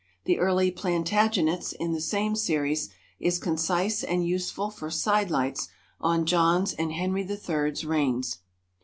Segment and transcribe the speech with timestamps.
[0.23, 5.67] "The Early Plantagenets" in the same series, is concise and useful for "side lights"
[5.99, 8.39] on John's and Henry III's reigns.